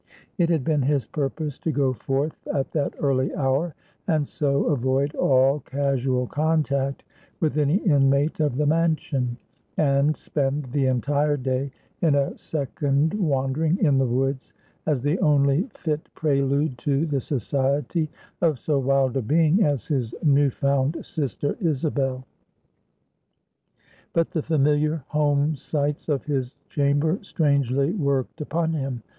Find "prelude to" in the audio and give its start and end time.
16.15-17.05